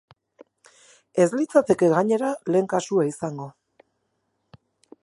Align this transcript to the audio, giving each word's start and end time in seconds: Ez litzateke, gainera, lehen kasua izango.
Ez 1.25 1.27
litzateke, 1.39 1.91
gainera, 1.97 2.33
lehen 2.55 2.71
kasua 2.73 3.07
izango. 3.13 3.49